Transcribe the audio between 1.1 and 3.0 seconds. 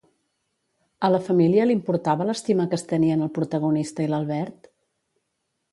la família li importava l'estima que es